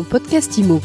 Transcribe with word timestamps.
Mon 0.00 0.04
podcast 0.04 0.56
IMO. 0.56 0.80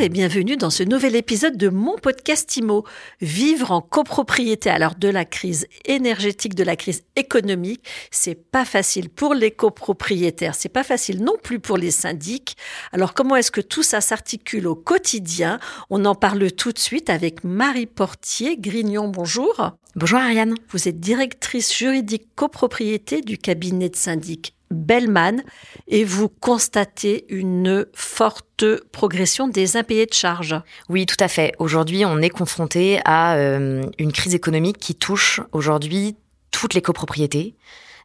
Bonjour 0.00 0.06
et 0.06 0.18
bienvenue 0.18 0.56
dans 0.56 0.70
ce 0.70 0.82
nouvel 0.82 1.14
épisode 1.14 1.58
de 1.58 1.68
mon 1.68 1.98
podcast 1.98 2.56
IMO. 2.56 2.86
Vivre 3.20 3.70
en 3.70 3.82
copropriété 3.82 4.70
l'heure 4.78 4.94
de 4.94 5.08
la 5.08 5.26
crise 5.26 5.66
énergétique, 5.84 6.54
de 6.54 6.64
la 6.64 6.74
crise 6.74 7.02
économique, 7.16 7.84
c'est 8.10 8.34
pas 8.34 8.64
facile 8.64 9.10
pour 9.10 9.34
les 9.34 9.50
copropriétaires, 9.50 10.54
c'est 10.54 10.70
pas 10.70 10.84
facile 10.84 11.22
non 11.22 11.34
plus 11.42 11.60
pour 11.60 11.76
les 11.76 11.90
syndics. 11.90 12.56
Alors 12.92 13.12
comment 13.12 13.36
est-ce 13.36 13.50
que 13.50 13.60
tout 13.60 13.82
ça 13.82 14.00
s'articule 14.00 14.68
au 14.68 14.74
quotidien? 14.74 15.60
On 15.90 16.06
en 16.06 16.14
parle 16.14 16.50
tout 16.50 16.72
de 16.72 16.78
suite 16.78 17.10
avec 17.10 17.44
Marie 17.44 17.84
Portier 17.84 18.56
Grignon. 18.56 19.08
Bonjour. 19.08 19.72
Bonjour 19.96 20.18
Ariane. 20.18 20.54
Vous 20.70 20.88
êtes 20.88 20.98
directrice 20.98 21.76
juridique 21.76 22.34
copropriété 22.36 23.20
du 23.20 23.36
cabinet 23.36 23.90
de 23.90 23.96
syndic 23.96 24.54
Bellman 24.70 25.42
et 25.88 26.04
vous 26.04 26.28
constatez 26.28 27.24
une 27.28 27.86
forte 27.92 28.64
progression 28.92 29.48
des 29.48 29.76
impayés 29.76 30.06
de 30.06 30.14
charges. 30.14 30.60
Oui, 30.88 31.06
tout 31.06 31.16
à 31.18 31.28
fait. 31.28 31.52
Aujourd'hui, 31.58 32.04
on 32.04 32.18
est 32.18 32.30
confronté 32.30 33.00
à 33.04 33.34
euh, 33.34 33.82
une 33.98 34.12
crise 34.12 34.34
économique 34.34 34.78
qui 34.78 34.94
touche 34.94 35.40
aujourd'hui 35.52 36.16
toutes 36.50 36.74
les 36.74 36.82
copropriétés. 36.82 37.56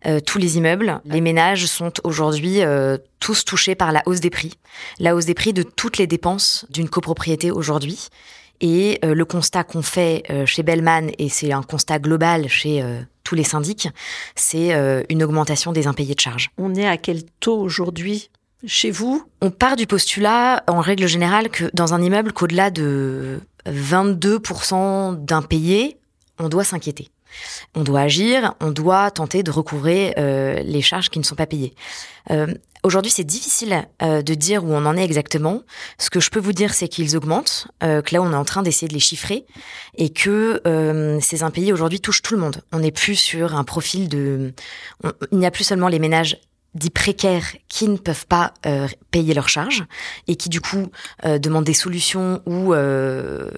Euh, 0.05 0.19
tous 0.19 0.37
les 0.37 0.57
immeubles, 0.57 1.01
les 1.05 1.21
ménages 1.21 1.65
sont 1.65 1.93
aujourd'hui 2.03 2.61
euh, 2.61 2.97
tous 3.19 3.43
touchés 3.43 3.73
par 3.75 3.91
la 3.91 4.03
hausse 4.05 4.19
des 4.19 4.29
prix. 4.29 4.53
La 4.99 5.15
hausse 5.15 5.25
des 5.25 5.33
prix 5.33 5.53
de 5.53 5.63
toutes 5.63 5.97
les 5.97 6.05
dépenses 6.05 6.65
d'une 6.69 6.89
copropriété 6.89 7.49
aujourd'hui. 7.51 8.09
Et 8.61 8.99
euh, 9.03 9.13
le 9.13 9.25
constat 9.25 9.63
qu'on 9.63 9.81
fait 9.81 10.23
euh, 10.29 10.45
chez 10.45 10.63
Bellman, 10.63 11.09
et 11.17 11.29
c'est 11.29 11.51
un 11.51 11.63
constat 11.63 11.99
global 11.99 12.47
chez 12.47 12.81
euh, 12.81 13.01
tous 13.23 13.35
les 13.35 13.43
syndics, 13.43 13.89
c'est 14.35 14.71
une 15.09 15.23
augmentation 15.23 15.71
des 15.71 15.87
impayés 15.87 16.13
de 16.13 16.19
charges. 16.19 16.51
On 16.59 16.75
est 16.75 16.87
à 16.87 16.95
quel 16.97 17.23
taux 17.39 17.57
aujourd'hui 17.59 18.29
chez 18.67 18.91
vous? 18.91 19.27
On 19.41 19.49
part 19.49 19.75
du 19.75 19.87
postulat, 19.87 20.63
en 20.67 20.79
règle 20.79 21.07
générale, 21.07 21.49
que 21.49 21.65
dans 21.73 21.95
un 21.95 22.03
immeuble 22.03 22.33
qu'au-delà 22.33 22.69
de 22.69 23.39
22% 23.67 25.25
d'impayés, 25.25 25.97
on 26.37 26.49
doit 26.49 26.63
s'inquiéter. 26.63 27.09
On 27.75 27.83
doit 27.83 28.01
agir, 28.01 28.53
on 28.61 28.71
doit 28.71 29.11
tenter 29.11 29.43
de 29.43 29.51
recouvrer 29.51 30.13
euh, 30.17 30.61
les 30.63 30.81
charges 30.81 31.09
qui 31.09 31.19
ne 31.19 31.23
sont 31.23 31.35
pas 31.35 31.47
payées. 31.47 31.73
Euh, 32.31 32.53
Aujourd'hui, 32.85 33.11
c'est 33.11 33.23
difficile 33.23 33.87
euh, 34.03 34.21
de 34.21 34.35
dire 34.35 34.63
où 34.63 34.71
on 34.71 34.85
en 34.85 34.95
est 34.95 35.03
exactement. 35.03 35.63
Ce 35.97 36.11
que 36.11 36.19
je 36.19 36.29
peux 36.29 36.39
vous 36.39 36.53
dire, 36.53 36.71
c'est 36.75 36.87
qu'ils 36.87 37.17
augmentent, 37.17 37.67
euh, 37.81 38.03
que 38.03 38.13
là, 38.13 38.21
on 38.21 38.31
est 38.31 38.35
en 38.35 38.45
train 38.45 38.61
d'essayer 38.61 38.87
de 38.87 38.93
les 38.93 38.99
chiffrer, 38.99 39.47
et 39.95 40.11
que 40.11 40.61
euh, 40.67 41.19
ces 41.19 41.41
impayés 41.41 41.73
aujourd'hui 41.73 41.99
touchent 41.99 42.21
tout 42.21 42.35
le 42.35 42.41
monde. 42.41 42.61
On 42.71 42.77
n'est 42.77 42.91
plus 42.91 43.15
sur 43.15 43.55
un 43.55 43.63
profil 43.63 44.07
de... 44.07 44.53
il 45.31 45.39
n'y 45.39 45.47
a 45.47 45.51
plus 45.51 45.63
seulement 45.63 45.87
les 45.87 45.97
ménages 45.97 46.37
dits 46.75 46.91
précaires 46.91 47.55
qui 47.69 47.87
ne 47.87 47.97
peuvent 47.97 48.27
pas 48.27 48.53
euh, 48.67 48.87
payer 49.09 49.33
leurs 49.33 49.49
charges 49.49 49.85
et 50.27 50.35
qui 50.35 50.49
du 50.49 50.61
coup 50.61 50.91
euh, 51.23 51.39
demandent 51.39 51.63
des 51.63 51.73
solutions 51.73 52.43
ou 52.45 52.75
euh, 52.75 53.49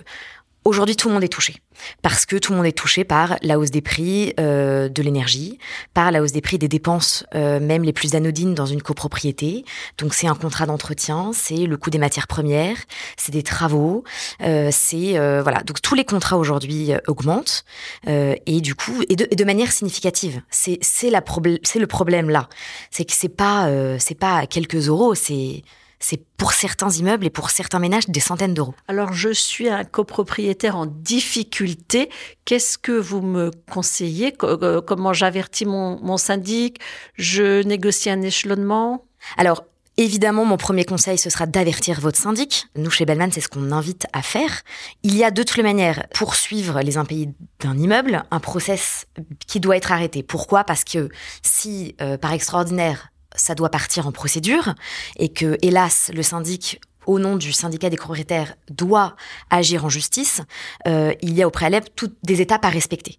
aujourd'hui 0.68 0.96
tout 0.96 1.08
le 1.08 1.14
monde 1.14 1.24
est 1.24 1.30
touché 1.30 1.56
parce 2.02 2.26
que 2.26 2.36
tout 2.36 2.52
le 2.52 2.58
monde 2.58 2.66
est 2.66 2.78
touché 2.78 3.04
par 3.04 3.38
la 3.42 3.60
hausse 3.60 3.72
des 3.72 3.82
prix 3.82 4.34
euh, 4.40 4.90
de 4.90 5.02
l'énergie, 5.02 5.60
par 5.94 6.12
la 6.12 6.22
hausse 6.22 6.32
des 6.32 6.42
prix 6.42 6.58
des 6.58 6.68
dépenses 6.68 7.26
euh, 7.36 7.60
même 7.60 7.84
les 7.84 7.94
plus 7.94 8.16
anodines 8.16 8.54
dans 8.54 8.66
une 8.66 8.82
copropriété. 8.82 9.64
Donc 9.98 10.14
c'est 10.14 10.28
un 10.28 10.36
contrat 10.36 10.66
d'entretien, 10.66 11.32
c'est 11.34 11.66
le 11.66 11.78
coût 11.78 11.90
des 11.90 11.98
matières 11.98 12.28
premières, 12.28 12.78
c'est 13.16 13.32
des 13.32 13.44
travaux, 13.44 14.04
euh, 14.42 14.70
c'est 14.72 15.18
euh, 15.18 15.42
voilà. 15.42 15.62
Donc 15.64 15.82
tous 15.82 15.96
les 15.96 16.06
contrats 16.06 16.38
aujourd'hui 16.38 16.94
euh, 16.94 17.00
augmentent 17.08 17.64
euh, 18.08 18.36
et 18.46 18.62
du 18.62 18.76
coup 18.76 19.04
et 19.10 19.16
de, 19.16 19.28
et 19.32 19.36
de 19.36 19.44
manière 19.44 19.72
significative. 19.72 20.42
C'est 20.50 20.80
c'est 20.82 21.10
la 21.10 21.24
c'est 21.64 21.80
le 21.80 21.88
problème 21.88 22.30
là, 22.30 22.50
c'est 22.92 23.06
que 23.06 23.14
c'est 23.14 23.30
pas 23.30 23.70
c'est 24.00 24.16
pas 24.16 24.48
quelques 24.48 24.88
euros, 24.88 25.16
c'est 25.16 25.64
c'est 26.00 26.22
pour 26.38 26.54
certains 26.54 26.90
immeubles 26.90 27.26
et 27.26 27.30
pour 27.30 27.50
certains 27.50 27.80
ménages 27.80 28.08
des 28.08 28.20
centaines 28.20 28.54
d'euros. 28.54 28.76
Alors 28.88 29.14
je 29.14 29.30
suis 29.30 29.70
un 29.70 29.84
copropriétaire 29.84 30.76
en 30.76 30.86
difficulté. 30.86 32.10
Qu'est-ce 32.46 32.78
que 32.78 32.92
vous 32.92 33.22
me 33.22 33.52
conseillez? 33.72 34.32
Co- 34.32 34.48
euh, 34.64 34.82
Comment 34.82 35.14
j'avertis 35.14 35.66
mon, 35.66 36.00
mon 36.02 36.18
syndic? 36.18 36.80
Je 37.16 37.64
négocie 37.64 38.10
un 38.10 38.22
échelonnement? 38.22 39.06
Alors, 39.38 39.64
évidemment, 39.98 40.46
mon 40.46 40.58
premier 40.58 40.86
conseil, 40.86 41.18
ce 41.18 41.32
sera 41.32 41.48
d'avertir 41.48 42.00
votre 42.00 42.20
syndic. 42.20 42.68
Nous, 42.76 42.92
chez 42.92 43.06
Bellman, 43.06 43.32
c'est 43.32 43.42
ce 43.42 43.48
qu'on 43.48 43.72
invite 43.72 44.06
à 44.14 44.22
faire. 44.22 44.62
Il 45.02 45.16
y 45.16 45.24
a 45.24 45.32
de 45.32 45.42
toutes 45.42 45.58
les 45.58 45.64
manières, 45.64 46.06
pour 46.14 46.36
suivre 46.36 46.80
les 46.82 46.98
impayés 46.98 47.30
d'un 47.60 47.76
immeuble, 47.76 48.24
un 48.30 48.40
process 48.40 49.08
qui 49.48 49.60
doit 49.60 49.76
être 49.76 49.92
arrêté. 49.92 50.22
Pourquoi? 50.22 50.64
Parce 50.64 50.84
que 50.84 51.10
si, 51.42 51.96
euh, 52.00 52.18
par 52.18 52.34
extraordinaire, 52.34 53.10
ça 53.38 53.56
doit 53.56 53.70
partir 53.70 54.08
en 54.08 54.12
procédure 54.12 54.76
et 55.18 55.30
que, 55.30 55.58
hélas, 55.62 56.12
le 56.14 56.24
syndic 56.24 56.82
au 57.08 57.20
nom 57.20 57.38
du 57.38 57.54
syndicat 57.54 57.90
des 57.90 57.98
propriétaires 57.98 58.56
doit 58.70 59.16
agir 59.50 59.86
en 59.86 59.90
justice, 59.90 60.42
euh, 60.88 61.14
il 61.22 61.34
y 61.34 61.42
a 61.42 61.48
au 61.48 61.52
préalable 61.52 61.88
toutes 61.96 62.16
des 62.24 62.42
étapes 62.42 62.66
à 62.66 62.70
respecter. 62.70 63.18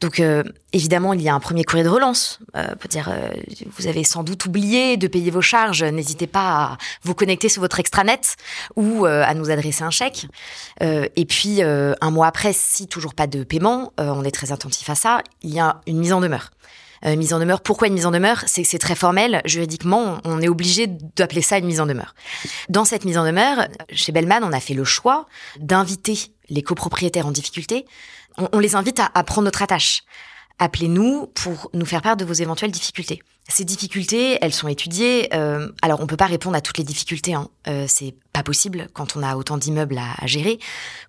Donc 0.00 0.20
euh, 0.20 0.44
évidemment, 0.72 1.14
il 1.14 1.22
y 1.22 1.28
a 1.28 1.34
un 1.34 1.40
premier 1.40 1.64
courrier 1.64 1.82
de 1.82 1.88
relance. 1.88 2.38
Euh, 2.54 2.74
pour 2.76 2.88
dire, 2.88 3.08
euh, 3.10 3.30
vous 3.78 3.86
avez 3.86 4.04
sans 4.04 4.22
doute 4.22 4.44
oublié 4.44 4.96
de 4.98 5.08
payer 5.08 5.30
vos 5.30 5.40
charges. 5.40 5.82
N'hésitez 5.82 6.26
pas 6.26 6.40
à 6.40 6.78
vous 7.02 7.14
connecter 7.14 7.48
sur 7.48 7.62
votre 7.62 7.80
extranet 7.80 8.36
ou 8.76 9.06
à 9.06 9.32
nous 9.34 9.50
adresser 9.50 9.82
un 9.82 9.90
chèque. 9.90 10.26
Et 10.80 11.24
puis 11.24 11.62
un 11.62 12.10
mois 12.10 12.26
après, 12.26 12.52
si 12.52 12.86
toujours 12.86 13.14
pas 13.14 13.26
de 13.26 13.42
paiement, 13.42 13.92
on 13.96 14.24
est 14.24 14.30
très 14.30 14.52
attentif 14.52 14.90
à 14.90 14.94
ça. 14.94 15.22
Il 15.42 15.54
y 15.54 15.60
a 15.60 15.80
une 15.86 15.98
mise 15.98 16.12
en 16.12 16.20
demeure. 16.20 16.50
Euh, 17.06 17.16
mise 17.16 17.32
en 17.32 17.38
demeure. 17.38 17.62
Pourquoi 17.62 17.88
une 17.88 17.94
mise 17.94 18.04
en 18.04 18.10
demeure? 18.10 18.42
C'est 18.46 18.64
c'est 18.64 18.78
très 18.78 18.94
formel. 18.94 19.40
Juridiquement, 19.46 20.18
on 20.24 20.40
est 20.42 20.48
obligé 20.48 20.86
d'appeler 21.16 21.40
ça 21.40 21.56
une 21.58 21.64
mise 21.64 21.80
en 21.80 21.86
demeure. 21.86 22.14
Dans 22.68 22.84
cette 22.84 23.04
mise 23.06 23.16
en 23.16 23.24
demeure, 23.24 23.68
chez 23.90 24.12
Bellman, 24.12 24.40
on 24.42 24.52
a 24.52 24.60
fait 24.60 24.74
le 24.74 24.84
choix 24.84 25.26
d'inviter 25.58 26.18
les 26.50 26.62
copropriétaires 26.62 27.26
en 27.26 27.30
difficulté. 27.30 27.86
On, 28.36 28.48
on 28.52 28.58
les 28.58 28.74
invite 28.74 29.00
à, 29.00 29.10
à 29.14 29.24
prendre 29.24 29.46
notre 29.46 29.62
attache. 29.62 30.02
Appelez-nous 30.60 31.26
pour 31.34 31.70
nous 31.72 31.86
faire 31.86 32.02
part 32.02 32.18
de 32.18 32.24
vos 32.24 32.34
éventuelles 32.34 32.70
difficultés. 32.70 33.20
Ces 33.48 33.64
difficultés, 33.64 34.38
elles 34.42 34.52
sont 34.52 34.68
étudiées. 34.68 35.28
euh, 35.34 35.68
alors, 35.82 36.00
on 36.00 36.06
peut 36.06 36.18
pas 36.18 36.26
répondre 36.26 36.54
à 36.54 36.60
toutes 36.60 36.76
les 36.76 36.84
difficultés. 36.84 37.32
Hein. 37.34 37.48
Euh, 37.66 37.86
c'est 37.88 38.14
pas 38.34 38.42
possible 38.42 38.86
quand 38.92 39.16
on 39.16 39.22
a 39.22 39.36
autant 39.36 39.56
d'immeubles 39.56 39.98
à, 39.98 40.14
à 40.18 40.26
gérer. 40.26 40.58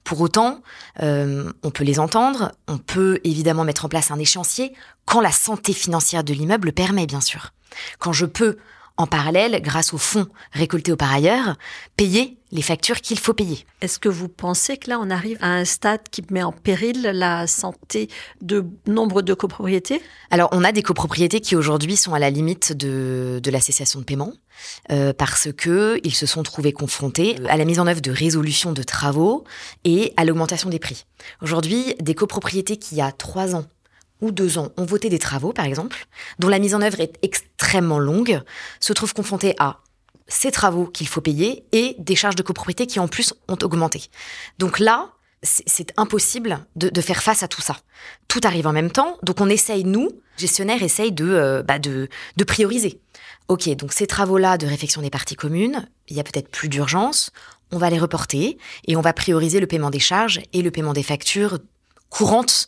Pour 0.05 0.21
autant, 0.21 0.61
euh, 1.03 1.51
on 1.63 1.69
peut 1.69 1.83
les 1.83 1.99
entendre. 1.99 2.53
On 2.67 2.77
peut 2.77 3.19
évidemment 3.25 3.65
mettre 3.65 3.85
en 3.85 3.89
place 3.89 4.09
un 4.09 4.17
échéancier 4.17 4.73
quand 5.05 5.19
la 5.19 5.31
santé 5.31 5.73
financière 5.73 6.23
de 6.23 6.33
l'immeuble 6.33 6.67
le 6.67 6.71
permet, 6.71 7.05
bien 7.05 7.21
sûr. 7.21 7.51
Quand 7.99 8.13
je 8.13 8.25
peux, 8.25 8.57
en 9.01 9.07
parallèle, 9.07 9.61
grâce 9.61 9.93
aux 9.93 9.97
fonds 9.97 10.27
récoltés 10.51 10.91
au 10.91 10.95
par 10.95 11.11
ailleurs, 11.11 11.57
payer 11.97 12.37
les 12.51 12.61
factures 12.61 13.01
qu'il 13.01 13.17
faut 13.17 13.33
payer. 13.33 13.65
Est-ce 13.81 13.97
que 13.97 14.09
vous 14.09 14.27
pensez 14.27 14.77
que 14.77 14.89
là, 14.89 14.99
on 14.99 15.09
arrive 15.09 15.37
à 15.41 15.53
un 15.53 15.65
stade 15.65 16.01
qui 16.11 16.21
met 16.31 16.43
en 16.43 16.51
péril 16.51 17.01
la 17.01 17.47
santé 17.47 18.09
de 18.41 18.65
nombre 18.85 19.21
de 19.21 19.33
copropriétés? 19.33 20.01
Alors, 20.29 20.49
on 20.51 20.63
a 20.63 20.71
des 20.71 20.83
copropriétés 20.83 21.39
qui 21.39 21.55
aujourd'hui 21.55 21.95
sont 21.95 22.13
à 22.13 22.19
la 22.19 22.29
limite 22.29 22.73
de, 22.73 23.39
de 23.41 23.51
la 23.51 23.61
cessation 23.61 23.99
de 23.99 24.05
paiement 24.05 24.33
euh, 24.91 25.13
parce 25.13 25.49
que 25.51 25.99
ils 26.03 26.13
se 26.13 26.25
sont 26.25 26.43
trouvés 26.43 26.73
confrontés 26.73 27.37
à 27.47 27.57
la 27.57 27.65
mise 27.65 27.79
en 27.79 27.87
œuvre 27.87 28.01
de 28.01 28.11
résolutions 28.11 28.73
de 28.73 28.83
travaux 28.83 29.45
et 29.83 30.13
à 30.17 30.25
l'augmentation 30.25 30.69
des 30.69 30.79
prix. 30.79 31.05
Aujourd'hui, 31.41 31.95
des 31.99 32.15
copropriétés 32.15 32.77
qui, 32.77 32.95
il 32.95 32.97
y 32.97 33.01
a 33.01 33.11
trois 33.11 33.55
ans 33.55 33.65
ou 34.21 34.31
deux 34.31 34.57
ans, 34.57 34.71
ont 34.77 34.85
voté 34.85 35.09
des 35.09 35.19
travaux, 35.19 35.53
par 35.53 35.65
exemple, 35.65 36.05
dont 36.39 36.47
la 36.47 36.59
mise 36.59 36.75
en 36.75 36.81
œuvre 36.81 36.99
est 36.99 37.17
extrêmement 37.21 37.99
longue, 37.99 38.41
se 38.79 38.93
trouvent 38.93 39.13
confrontées 39.13 39.55
à 39.59 39.79
ces 40.27 40.51
travaux 40.51 40.85
qu'il 40.85 41.07
faut 41.07 41.21
payer 41.21 41.65
et 41.71 41.95
des 41.99 42.15
charges 42.15 42.35
de 42.35 42.43
copropriété 42.43 42.87
qui, 42.87 42.99
en 42.99 43.07
plus, 43.07 43.33
ont 43.47 43.57
augmenté. 43.61 44.03
Donc 44.59 44.79
là, 44.79 45.09
c'est 45.43 45.91
impossible 45.97 46.59
de, 46.75 46.89
de 46.89 47.01
faire 47.01 47.23
face 47.23 47.41
à 47.43 47.47
tout 47.47 47.61
ça. 47.61 47.77
Tout 48.27 48.41
arrive 48.43 48.67
en 48.67 48.73
même 48.73 48.91
temps, 48.91 49.17
donc 49.23 49.41
on 49.41 49.49
essaye, 49.49 49.83
nous, 49.83 50.09
gestionnaires, 50.37 50.83
essaye 50.83 51.11
de, 51.11 51.25
euh, 51.25 51.63
bah 51.63 51.79
de, 51.79 52.09
de 52.37 52.43
prioriser. 52.43 52.99
Ok, 53.47 53.67
donc 53.75 53.91
ces 53.91 54.07
travaux-là 54.07 54.57
de 54.57 54.67
réfection 54.67 55.01
des 55.01 55.09
parties 55.09 55.35
communes, 55.35 55.87
il 56.07 56.15
y 56.15 56.19
a 56.19 56.23
peut-être 56.23 56.49
plus 56.49 56.69
d'urgence, 56.69 57.31
on 57.71 57.77
va 57.77 57.89
les 57.89 57.99
reporter 57.99 58.57
et 58.87 58.95
on 58.95 59.01
va 59.01 59.13
prioriser 59.13 59.59
le 59.59 59.67
paiement 59.67 59.89
des 59.89 59.99
charges 59.99 60.41
et 60.53 60.61
le 60.61 60.71
paiement 60.71 60.93
des 60.93 61.03
factures 61.03 61.59
courantes 62.09 62.67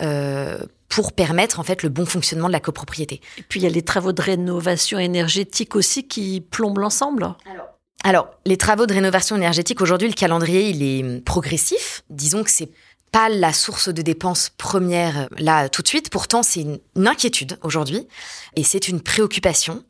euh, 0.00 0.58
pour 0.88 1.12
permettre 1.12 1.60
en 1.60 1.62
fait 1.62 1.82
le 1.82 1.88
bon 1.88 2.06
fonctionnement 2.06 2.48
de 2.48 2.52
la 2.52 2.60
copropriété. 2.60 3.20
Et 3.38 3.42
puis 3.42 3.60
il 3.60 3.62
y 3.62 3.66
a 3.66 3.70
les 3.70 3.82
travaux 3.82 4.12
de 4.12 4.22
rénovation 4.22 4.98
énergétique 4.98 5.74
aussi 5.76 6.06
qui 6.06 6.40
plombent 6.40 6.78
l'ensemble. 6.78 7.34
Alors, 8.04 8.30
les 8.46 8.56
travaux 8.56 8.86
de 8.86 8.92
rénovation 8.92 9.36
énergétique, 9.36 9.80
aujourd'hui, 9.80 10.08
le 10.08 10.14
calendrier, 10.14 10.70
il 10.70 10.82
est 10.82 11.24
progressif. 11.24 12.02
Disons 12.10 12.42
que 12.42 12.50
c'est 12.50 12.70
pas 13.12 13.28
la 13.28 13.52
source 13.52 13.90
de 13.90 14.02
dépenses 14.02 14.50
première 14.56 15.28
là 15.38 15.68
tout 15.68 15.82
de 15.82 15.88
suite. 15.88 16.10
Pourtant, 16.10 16.42
c'est 16.42 16.62
une, 16.62 16.78
une 16.96 17.06
inquiétude 17.06 17.58
aujourd'hui 17.62 18.08
et 18.56 18.64
c'est 18.64 18.88
une 18.88 19.02
préoccupation 19.02 19.84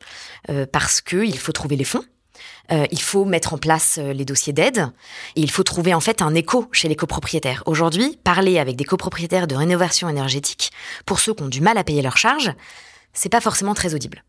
euh, 0.49 0.65
parce 0.71 1.01
que 1.01 1.25
il 1.25 1.39
faut 1.39 1.53
trouver 1.53 1.77
les 1.77 1.85
fonds. 1.85 2.03
Euh, 2.71 2.85
il 2.91 3.01
faut 3.01 3.25
mettre 3.25 3.53
en 3.53 3.57
place 3.57 3.97
euh, 3.99 4.13
les 4.13 4.23
dossiers 4.23 4.53
d'aide 4.53 4.87
et 5.35 5.41
il 5.41 5.51
faut 5.51 5.63
trouver 5.63 5.93
en 5.93 5.99
fait 5.99 6.21
un 6.21 6.33
écho 6.33 6.67
chez 6.71 6.87
les 6.87 6.95
copropriétaires. 6.95 7.61
Aujourd'hui, 7.65 8.17
parler 8.23 8.57
avec 8.57 8.77
des 8.77 8.85
copropriétaires 8.85 9.47
de 9.47 9.55
rénovation 9.55 10.07
énergétique, 10.07 10.71
pour 11.05 11.19
ceux 11.19 11.33
qui 11.33 11.43
ont 11.43 11.49
du 11.49 11.59
mal 11.59 11.77
à 11.77 11.83
payer 11.83 12.01
leurs 12.01 12.17
charges, 12.17 12.53
c'est 13.11 13.29
pas 13.29 13.41
forcément 13.41 13.73
très 13.73 13.93
audible. 13.93 14.23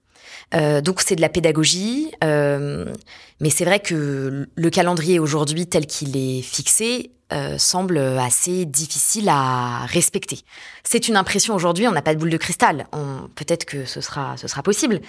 Euh, 0.55 0.81
donc 0.81 1.01
c'est 1.01 1.15
de 1.15 1.21
la 1.21 1.29
pédagogie, 1.29 2.11
mais 2.21 3.51
c'est 3.51 3.65
vrai 3.65 3.79
que 3.79 4.49
le 4.55 4.71
calendrier 4.71 5.19
aujourd'hui 5.19 5.67
tel 5.67 5.87
qu'il 5.87 6.17
est 6.17 6.43
fixé 6.43 7.11
semble 7.59 7.99
assez 7.99 8.65
difficile 8.65 9.29
à 9.29 9.87
respecter. 9.87 10.41
C'est 10.85 11.09
une 11.09 11.17
impression 11.17 11.55
aujourd'hui, 11.55 11.89
on 11.89 11.93
n'a 11.93 12.03
pas 12.03 12.15
de 12.15 12.21
boule 12.21 12.31
de 12.31 12.37
cristal. 12.37 12.87
Peut-être 13.35 13.65
que 13.65 13.85
ce 13.87 14.01
sera 14.01 14.63
possible, 14.63 15.01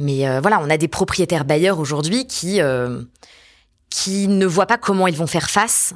mais 0.00 0.40
voilà, 0.40 0.60
on 0.60 0.68
a 0.70 0.76
des 0.76 0.88
propriétaires 0.88 1.44
bailleurs 1.44 1.78
aujourd'hui 1.78 2.26
qui 2.26 2.60
qui 3.90 4.28
ne 4.28 4.46
voient 4.46 4.66
pas 4.66 4.78
comment 4.78 5.06
ils 5.06 5.16
vont 5.16 5.26
faire 5.26 5.50
face 5.50 5.94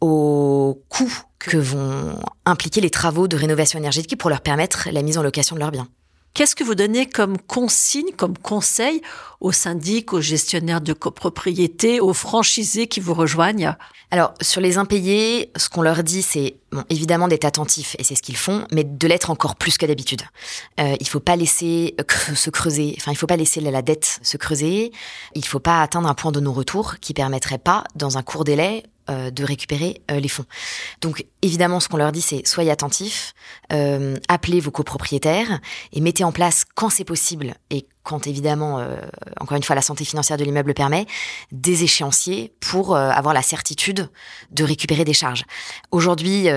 aux 0.00 0.82
coûts 0.88 1.22
que 1.38 1.56
vont 1.56 2.16
impliquer 2.46 2.80
les 2.80 2.90
travaux 2.90 3.28
de 3.28 3.36
rénovation 3.36 3.78
énergétique 3.78 4.18
pour 4.18 4.30
leur 4.30 4.40
permettre 4.40 4.88
la 4.90 5.02
mise 5.02 5.18
en 5.18 5.22
location 5.22 5.54
de 5.56 5.60
leurs 5.60 5.70
biens. 5.70 5.88
Qu'est-ce 6.34 6.56
que 6.56 6.64
vous 6.64 6.74
donnez 6.74 7.04
comme 7.04 7.36
consigne, 7.36 8.12
comme 8.16 8.38
conseil 8.38 9.02
aux 9.40 9.52
syndics, 9.52 10.14
aux 10.14 10.22
gestionnaires 10.22 10.80
de 10.80 10.94
copropriété, 10.94 12.00
aux 12.00 12.14
franchisés 12.14 12.86
qui 12.86 13.00
vous 13.00 13.12
rejoignent? 13.12 13.76
Alors, 14.10 14.32
sur 14.40 14.62
les 14.62 14.78
impayés, 14.78 15.50
ce 15.56 15.68
qu'on 15.68 15.82
leur 15.82 16.02
dit, 16.02 16.22
c'est 16.22 16.56
bon, 16.70 16.84
évidemment 16.88 17.28
d'être 17.28 17.44
attentifs, 17.44 17.96
et 17.98 18.04
c'est 18.04 18.14
ce 18.14 18.22
qu'ils 18.22 18.36
font, 18.36 18.66
mais 18.72 18.84
de 18.84 19.06
l'être 19.06 19.30
encore 19.30 19.56
plus 19.56 19.76
que 19.76 19.84
d'habitude. 19.84 20.22
Euh, 20.80 20.96
il 21.00 21.08
faut 21.08 21.20
pas 21.20 21.36
laisser 21.36 21.96
se 22.34 22.50
creuser, 22.50 22.94
enfin, 22.98 23.12
il 23.12 23.16
faut 23.16 23.26
pas 23.26 23.36
laisser 23.36 23.60
la 23.60 23.82
dette 23.82 24.18
se 24.22 24.36
creuser, 24.38 24.92
il 25.34 25.44
faut 25.44 25.60
pas 25.60 25.82
atteindre 25.82 26.08
un 26.08 26.14
point 26.14 26.32
de 26.32 26.40
non-retour 26.40 26.96
qui 27.00 27.12
permettrait 27.12 27.58
pas, 27.58 27.84
dans 27.94 28.16
un 28.16 28.22
court 28.22 28.44
délai, 28.44 28.84
euh, 28.84 28.88
de 29.08 29.44
récupérer 29.44 30.02
euh, 30.10 30.20
les 30.20 30.28
fonds. 30.28 30.44
Donc 31.00 31.26
évidemment, 31.42 31.80
ce 31.80 31.88
qu'on 31.88 31.96
leur 31.96 32.12
dit, 32.12 32.22
c'est 32.22 32.46
soyez 32.46 32.70
attentifs, 32.70 33.34
euh, 33.72 34.16
appelez 34.28 34.60
vos 34.60 34.70
copropriétaires 34.70 35.60
et 35.92 36.00
mettez 36.00 36.24
en 36.24 36.32
place 36.32 36.64
quand 36.74 36.90
c'est 36.90 37.04
possible 37.04 37.54
et 37.70 37.86
quand 38.02 38.26
évidemment, 38.26 38.84
encore 39.40 39.56
une 39.56 39.62
fois, 39.62 39.76
la 39.76 39.82
santé 39.82 40.04
financière 40.04 40.36
de 40.36 40.44
l'immeuble 40.44 40.74
permet, 40.74 41.06
des 41.50 41.84
échéanciers 41.84 42.52
pour 42.60 42.96
avoir 42.96 43.34
la 43.34 43.42
certitude 43.42 44.08
de 44.50 44.64
récupérer 44.64 45.04
des 45.04 45.12
charges. 45.12 45.44
Aujourd'hui, 45.90 46.48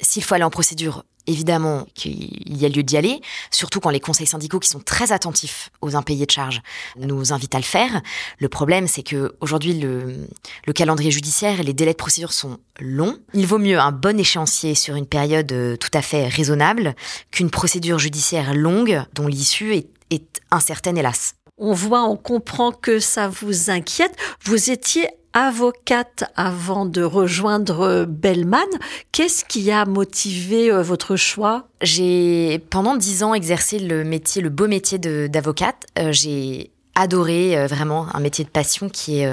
s'il 0.00 0.22
faut 0.22 0.34
aller 0.34 0.44
en 0.44 0.50
procédure, 0.50 1.04
évidemment 1.26 1.86
qu'il 1.94 2.58
y 2.60 2.64
a 2.64 2.68
lieu 2.68 2.82
d'y 2.82 2.96
aller, 2.96 3.20
surtout 3.50 3.80
quand 3.80 3.90
les 3.90 4.00
conseils 4.00 4.26
syndicaux 4.26 4.58
qui 4.58 4.68
sont 4.68 4.80
très 4.80 5.12
attentifs 5.12 5.70
aux 5.80 5.96
impayés 5.96 6.26
de 6.26 6.30
charges 6.30 6.62
nous 6.98 7.32
invitent 7.32 7.54
à 7.54 7.58
le 7.58 7.64
faire. 7.64 8.02
Le 8.38 8.48
problème, 8.48 8.86
c'est 8.86 9.02
que 9.02 9.34
aujourd'hui 9.40 9.74
le, 9.74 10.26
le 10.66 10.72
calendrier 10.72 11.10
judiciaire 11.10 11.60
et 11.60 11.62
les 11.62 11.74
délais 11.74 11.92
de 11.92 11.96
procédure 11.96 12.32
sont 12.32 12.58
longs. 12.78 13.18
Il 13.34 13.46
vaut 13.46 13.58
mieux 13.58 13.78
un 13.78 13.92
bon 13.92 14.18
échéancier 14.18 14.74
sur 14.74 14.96
une 14.96 15.06
période 15.06 15.52
euh, 15.52 15.76
tout 15.76 15.90
à 15.94 16.02
fait 16.02 16.28
raisonnable 16.28 16.94
qu'une 17.30 17.50
procédure 17.50 17.98
judiciaire 17.98 18.54
longue 18.54 19.02
dont 19.14 19.26
l'issue 19.26 19.74
est, 19.74 19.88
est 20.10 20.40
incertaine, 20.50 20.98
hélas. 20.98 21.34
On 21.58 21.72
voit, 21.72 22.04
on 22.04 22.16
comprend 22.16 22.72
que 22.72 23.00
ça 23.00 23.28
vous 23.28 23.70
inquiète. 23.70 24.16
Vous 24.44 24.70
étiez 24.70 25.08
avocate 25.32 26.24
avant 26.36 26.86
de 26.86 27.02
rejoindre 27.02 28.04
Bellman. 28.04 28.66
Qu'est-ce 29.12 29.44
qui 29.44 29.70
a 29.70 29.84
motivé 29.84 30.72
euh, 30.72 30.82
votre 30.82 31.16
choix? 31.16 31.68
J'ai 31.82 32.58
pendant 32.70 32.96
dix 32.96 33.22
ans 33.22 33.34
exercé 33.34 33.78
le 33.78 34.04
métier, 34.04 34.42
le 34.42 34.48
beau 34.48 34.66
métier 34.66 34.98
d'avocate. 34.98 35.86
Euh, 35.98 36.12
j'ai 36.12 36.70
adoré 36.94 37.56
euh, 37.56 37.66
vraiment 37.66 38.14
un 38.14 38.20
métier 38.20 38.44
de 38.44 38.50
passion 38.50 38.88
qui 38.88 39.20
est 39.20 39.30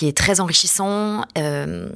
qui 0.00 0.08
est 0.08 0.16
très 0.16 0.40
enrichissant. 0.40 1.26
Euh, 1.36 1.90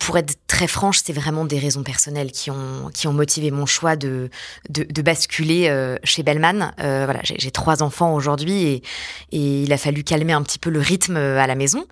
pour 0.00 0.18
être 0.18 0.34
très 0.48 0.66
franche, 0.66 1.00
c'est 1.04 1.12
vraiment 1.12 1.44
des 1.44 1.60
raisons 1.60 1.84
personnelles 1.84 2.32
qui 2.32 2.50
ont 2.50 2.90
qui 2.92 3.06
ont 3.06 3.12
motivé 3.12 3.52
mon 3.52 3.66
choix 3.66 3.94
de 3.94 4.30
de, 4.68 4.82
de 4.82 5.02
basculer 5.02 5.68
euh, 5.68 5.96
chez 6.02 6.24
Bellman. 6.24 6.72
Euh, 6.80 7.04
voilà, 7.04 7.20
j'ai 7.22 7.52
trois 7.52 7.84
enfants 7.84 8.12
aujourd'hui 8.14 8.64
et, 8.64 8.82
et 9.30 9.62
il 9.62 9.72
a 9.72 9.78
fallu 9.78 10.02
calmer 10.02 10.32
un 10.32 10.42
petit 10.42 10.58
peu 10.58 10.70
le 10.70 10.80
rythme 10.80 11.16
à 11.16 11.46
la 11.46 11.54
maison. 11.54 11.86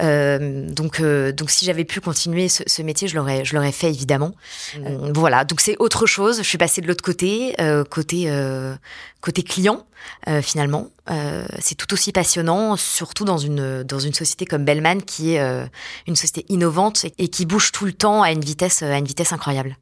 Donc 0.00 1.02
donc 1.02 1.50
si 1.50 1.64
j'avais 1.64 1.84
pu 1.84 2.00
continuer 2.00 2.48
ce, 2.48 2.62
ce 2.64 2.80
métier, 2.82 3.08
je 3.08 3.16
l'aurais 3.16 3.44
je 3.44 3.56
l'aurais 3.56 3.72
fait 3.72 3.88
évidemment. 3.88 4.32
Voilà, 5.12 5.44
donc 5.44 5.60
c'est 5.60 5.76
autre 5.80 6.06
chose. 6.06 6.38
Je 6.38 6.48
suis 6.48 6.58
passée 6.58 6.82
de 6.82 6.86
l'autre 6.86 7.04
côté, 7.04 7.56
côté 7.90 8.30
côté 9.20 9.42
client 9.42 9.84
finalement. 10.42 10.88
c'est 11.58 11.74
tout 11.74 11.92
aussi 11.92 12.12
passionnant, 12.12 12.76
surtout 12.76 13.24
dans 13.24 13.38
une 13.38 13.82
dans 13.82 13.98
une 13.98 14.14
société 14.14 14.46
comme 14.46 14.64
Bellman 14.64 14.83
qui 15.04 15.34
est 15.34 15.40
euh, 15.40 15.64
une 16.06 16.16
société 16.16 16.44
innovante 16.48 17.06
et, 17.18 17.28
qui 17.28 17.46
bouge 17.46 17.72
tout 17.72 17.84
le 17.84 17.92
temps 17.92 18.22
à 18.22 18.30
une 18.30 18.40
vitesse, 18.40 18.82
à 18.82 18.98
une 18.98 19.04
vitesse 19.04 19.32
incroyable. 19.32 19.76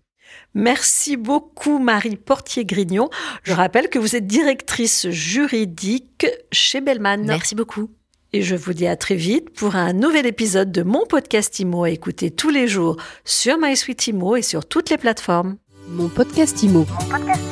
Merci 0.54 1.16
beaucoup 1.16 1.78
Marie 1.78 2.16
Portier-Grignon. 2.16 3.10
Je 3.42 3.52
rappelle 3.52 3.88
que 3.88 3.98
vous 3.98 4.16
êtes 4.16 4.26
directrice 4.26 5.08
juridique 5.10 6.26
chez 6.50 6.80
Bellman. 6.80 7.24
Merci 7.24 7.54
beaucoup. 7.54 7.90
Et 8.34 8.42
je 8.42 8.56
vous 8.56 8.72
dis 8.72 8.86
à 8.86 8.96
très 8.96 9.14
vite 9.14 9.50
pour 9.50 9.76
un 9.76 9.92
nouvel 9.92 10.26
épisode 10.26 10.72
de 10.72 10.82
mon 10.82 11.04
podcast 11.06 11.58
IMO 11.58 11.84
à 11.84 11.90
écouter 11.90 12.30
tous 12.30 12.48
les 12.48 12.66
jours 12.66 12.96
sur 13.24 13.58
MySuite 13.58 14.06
IMO 14.06 14.36
et 14.36 14.42
sur 14.42 14.64
toutes 14.64 14.88
les 14.88 14.96
plateformes. 14.96 15.56
Mon 15.88 16.08
podcast 16.08 16.62
IMO. 16.62 16.86
Mon 16.88 17.08
podcast 17.08 17.42